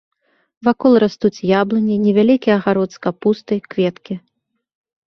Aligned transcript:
Вакол 0.67 0.93
растуць 1.03 1.43
яблыні, 1.61 1.95
невялікі 2.07 2.49
агарод 2.57 2.89
з 2.97 3.05
капустай, 3.05 3.65
кветкі. 3.77 4.15